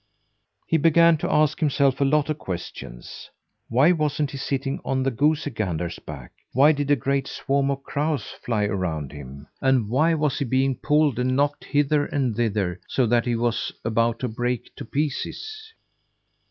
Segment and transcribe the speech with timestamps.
[0.65, 3.29] He began to ask himself a lot of questions.
[3.69, 6.31] Why wasn't he sitting on the goosey gander's back?
[6.53, 9.45] Why did a great swarm of crows fly around him?
[9.61, 13.71] And why was he being pulled and knocked hither and thither so that he was
[13.85, 15.71] about to break to pieces?